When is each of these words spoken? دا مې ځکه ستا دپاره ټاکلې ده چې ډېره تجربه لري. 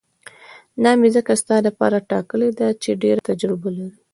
دا 0.83 0.91
مې 0.99 1.09
ځکه 1.15 1.31
ستا 1.41 1.57
دپاره 1.67 2.05
ټاکلې 2.09 2.49
ده 2.59 2.67
چې 2.81 2.89
ډېره 3.03 3.21
تجربه 3.29 3.69
لري. 3.77 3.97